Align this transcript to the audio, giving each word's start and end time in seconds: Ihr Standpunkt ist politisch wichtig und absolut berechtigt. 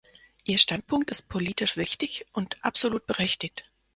Ihr 0.45 0.57
Standpunkt 0.57 1.11
ist 1.11 1.29
politisch 1.29 1.77
wichtig 1.77 2.25
und 2.33 2.57
absolut 2.65 3.05
berechtigt. 3.05 3.69